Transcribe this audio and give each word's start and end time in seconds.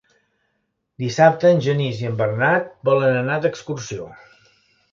Dissabte 1.03 1.51
en 1.57 1.61
Genís 1.67 2.01
i 2.05 2.09
en 2.11 2.17
Bernat 2.23 2.73
volen 2.91 3.21
anar 3.21 3.39
d'excursió. 3.45 4.13